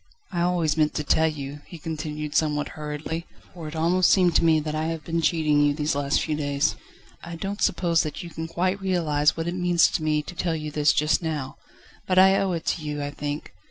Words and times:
"I 0.31 0.41
always 0.41 0.77
meant 0.77 0.95
to 0.95 1.03
tell 1.03 1.27
you," 1.27 1.61
he 1.67 1.77
continued 1.77 2.33
somewhat 2.33 2.69
hurriedly; 2.69 3.27
"for 3.53 3.67
it 3.67 3.75
almost 3.75 4.09
seemed 4.09 4.35
to 4.37 4.43
me 4.43 4.59
that 4.59 4.73
I 4.73 4.85
have 4.85 5.03
been 5.03 5.21
cheating 5.21 5.61
you, 5.61 5.75
these 5.75 5.93
last 5.93 6.23
few 6.23 6.35
days. 6.35 6.75
I 7.23 7.35
don't 7.35 7.61
suppose 7.61 8.01
that 8.01 8.23
you 8.23 8.31
can 8.31 8.47
quite 8.47 8.81
realise 8.81 9.37
what 9.37 9.47
it 9.47 9.53
means 9.53 9.87
to 9.89 10.01
me 10.01 10.23
to 10.23 10.33
tell 10.33 10.55
you 10.55 10.71
this 10.71 10.91
just 10.91 11.21
now; 11.21 11.57
but 12.07 12.17
I 12.17 12.35
owe 12.39 12.53
it 12.53 12.65
to 12.65 12.81
you, 12.81 12.99
I 12.99 13.11
think. 13.11 13.53